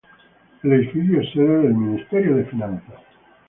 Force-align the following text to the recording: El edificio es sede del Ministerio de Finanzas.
El 0.63 0.73
edificio 0.73 1.21
es 1.21 1.31
sede 1.31 1.59
del 1.59 1.75
Ministerio 1.75 2.37
de 2.37 2.45
Finanzas. 2.45 3.01